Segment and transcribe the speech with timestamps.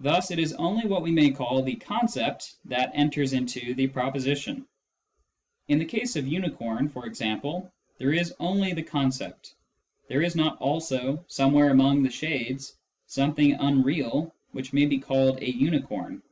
[0.00, 4.66] Thus it is only what we may call the concept that enters into the proposition.
[5.68, 9.54] In the case oi" unicorn," for example, there is only the concept:
[10.08, 12.78] there is not also, some where among the shades,
[13.08, 16.22] something unreal which may be called" a unicorn."